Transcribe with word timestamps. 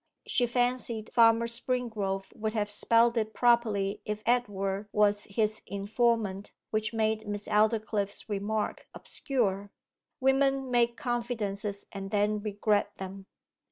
She 0.25 0.47
fancied 0.47 1.13
Farmer 1.13 1.45
Springrove 1.45 2.35
would 2.35 2.53
have 2.53 2.71
spelt 2.71 3.17
it 3.17 3.35
properly 3.35 4.01
if 4.03 4.23
Edward 4.25 4.89
was 4.91 5.25
his 5.25 5.61
informant, 5.67 6.51
which 6.71 6.91
made 6.91 7.27
Miss 7.27 7.47
Aldclyffe's 7.47 8.27
remark 8.27 8.87
obscure. 8.95 9.69
Women 10.19 10.71
make 10.71 10.97
confidences 10.97 11.85
and 11.91 12.09
then 12.09 12.39
regret 12.41 12.95
them. 12.95 13.27